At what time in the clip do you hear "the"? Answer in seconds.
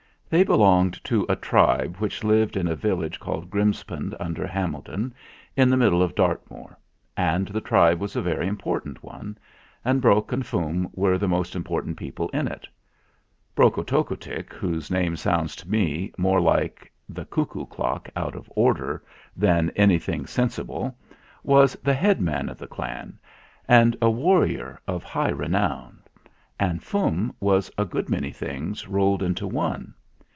5.69-5.75, 7.49-7.59, 11.17-11.27, 17.09-17.25, 17.25-17.25, 21.83-21.93, 22.57-22.67